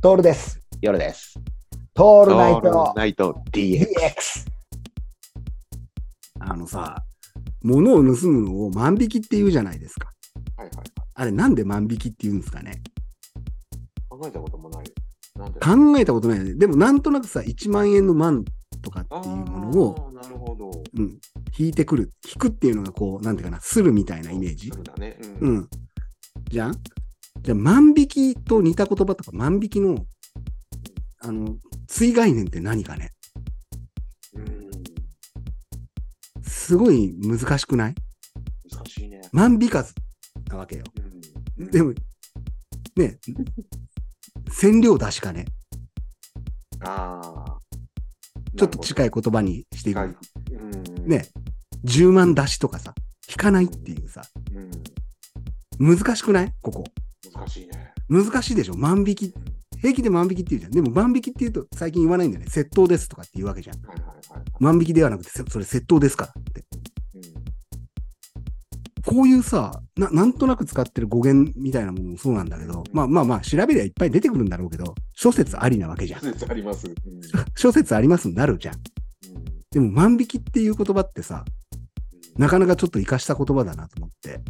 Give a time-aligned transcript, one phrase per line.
[0.00, 0.62] トールです。
[0.80, 1.34] 夜です。
[1.92, 3.84] トールナイトナイト DX。
[6.38, 7.02] あのさ、
[7.62, 10.12] 物を盗むのを万引きって言うじゃないですか。
[10.56, 10.86] はいはいはい。
[11.14, 12.80] あれなんで万引きって言うんですかね？
[14.08, 14.84] 考えたこともない。
[15.34, 16.54] 考えたことないよね。
[16.54, 18.44] でもなんとなくさ、1万円の万
[18.82, 20.70] とかっていうものを、なるほど。
[20.96, 21.18] うん、
[21.58, 22.12] 引いてくる。
[22.24, 24.84] 引くっていうのがこう、なんていうかな、するみたいなイメージそう。
[24.84, 25.18] だね。
[25.40, 25.44] う。
[25.44, 25.68] うんん。
[26.50, 26.74] じゃん？
[27.54, 30.06] じ万引きと似た言葉とか万引きの、
[31.20, 31.56] あの、
[31.86, 33.12] 追概念って何かね
[34.34, 34.70] うん。
[36.42, 37.94] すごい難しくない？
[38.70, 39.22] 難しいね。
[39.32, 39.94] 万引かず
[40.48, 40.84] なわけよ。
[41.58, 41.70] うん。
[41.70, 41.94] でも、
[42.96, 43.18] ね、
[44.50, 45.46] 千両出しかね。
[46.80, 47.58] ああ。
[48.56, 49.94] ちょっと近い言葉にしてい。
[49.94, 50.00] く。
[50.00, 50.04] う
[51.04, 51.08] ん。。
[51.08, 51.26] ね、
[51.84, 52.94] 10万出しとかさ、
[53.28, 54.22] 引かないっていうさ、
[55.78, 55.96] うん。
[55.96, 56.52] 難しくない？
[56.60, 56.84] ここ。
[57.48, 57.92] 難しいね。
[58.08, 59.34] 難しいでしょ万引き。
[59.80, 60.72] 平気で万引きって言うじゃん。
[60.72, 62.50] でも万引きって言うと最近言わないんだよね。
[62.50, 63.80] 窃盗ですとかって言うわけじゃん。
[63.86, 64.44] はいはいはい。
[64.60, 66.64] 万引きではなくて、せそれ窃盗ですからって。
[67.14, 67.22] うん。
[69.04, 76.20] こういうさな、なんとなく使ってる語源みたいなものもそうなんだけど、まあまあまあ、調べりゃいっぱい出てくるんだろうけど、諸説ありなわけじゃん。
[76.20, 76.86] 諸説あります。
[76.86, 76.94] うん。
[77.54, 78.74] 諸説ありますになるじゃん。
[78.74, 78.80] うん
[79.70, 81.44] でも万引きっていう言葉ってさ、
[82.38, 84.40] なかなかちょっと活かした言葉だなと思って。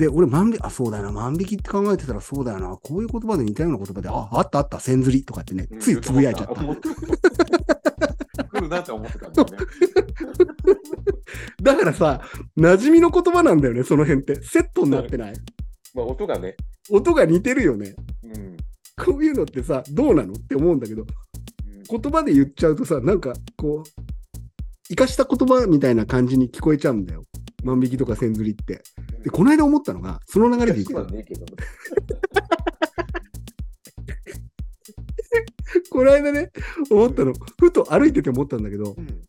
[0.00, 0.06] うん。
[0.06, 6.60] で、俺万引き、あ、そうだよな、万引きって考えてたらそうだよな、こういう言葉で似たような言葉で、あ、あったあった、千釣りとかってね、うんついつぶやいちゃった。
[6.60, 6.88] 思った。
[8.50, 9.56] 来るなって思ってたんだよね。
[11.62, 12.20] だからさ、
[12.58, 14.42] 馴染みの言葉なんだよね、その辺って。
[14.42, 15.34] セットになってない。
[15.94, 16.56] まあ音がね。
[16.90, 17.94] 音が似てるよね。
[18.22, 18.56] うん。
[19.04, 21.04] こういうのってさ、どうなのって思うんだけど、
[21.88, 24.02] 言葉で言っちゃうとさ、なんかこう、
[24.88, 27.24] 生かした言葉みたいな感じに聞こえちゃうんだよ。
[27.64, 28.82] 万引きとか千釣りって。
[29.22, 31.06] で、この間思ったのが、その流れでいくと。
[35.90, 36.50] この間ね、
[36.90, 39.28] 思ったの、ふと歩いてて思ったんだけど、うん。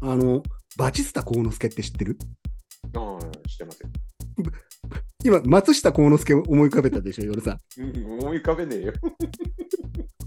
[0.00, 0.42] あの、
[0.76, 2.18] バチスタ幸之助って知ってる？
[2.94, 3.88] ああ、知ってますよ。
[5.24, 7.60] 今、松下幸之助を思い浮かべたでしょ、夜さん。
[7.80, 8.92] うん、思い浮かべねえよ。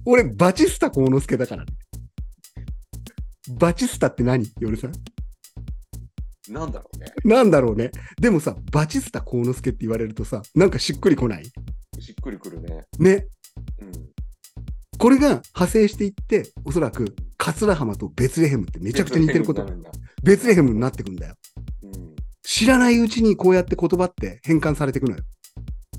[0.05, 1.73] 俺、バチスタ幸之助だからね。
[3.59, 4.51] バチスタって何？
[4.59, 4.91] 夜さん。
[6.49, 7.05] なんだろうね。
[7.23, 7.91] なんだろうね。
[8.19, 11.45] でもさ、バチスタ幸之助って言われるとさ、なんかしっくりこない？
[11.99, 12.85] しっくりくるね。
[12.97, 13.27] ね。
[13.81, 13.91] うん。
[14.97, 19.73] これが派生していって、おそらく、桂浜とベツレヘムってめちゃくちゃ似てることにな。
[19.73, 19.91] るんだ。
[20.23, 21.35] ベツレヘムになってくんだよ。
[21.83, 22.15] うん。
[22.43, 25.23] 知らないうちにこうやって言葉って変換されてくのよ。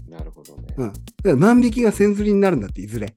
[0.09, 0.75] なるほどね。
[0.77, 0.93] うん。
[0.93, 3.15] だから万引きが千釣りになるんだって、いずれ。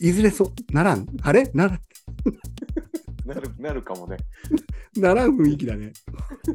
[0.00, 1.06] いずれそう、ならん。
[1.22, 1.50] あれ？
[1.52, 1.78] なら、
[3.34, 4.16] なる、なるかもね。
[4.96, 5.92] ならん雰囲気だね。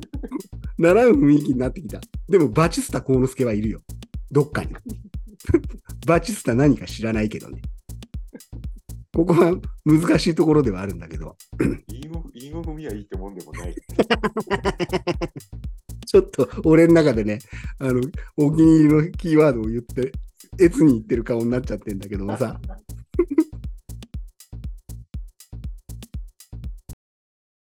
[0.78, 2.02] ならん雰囲気になってきた。
[2.28, 3.82] でも、バチスタ幸之助はいるよ。
[4.30, 4.76] どっかに。
[6.06, 7.62] バチスタ何か知らないけどね。
[9.14, 11.38] ここは難しいところではあるんだけど、
[11.88, 13.74] 言いご言いご組みはいいってもんでもない。
[16.06, 17.40] ちょっと俺の中でね、
[17.80, 18.02] あの、
[18.36, 20.12] お気に入りのキーワードを言って、
[20.62, 22.60] 越に言ってる顔になっちゃってんだけどもさ、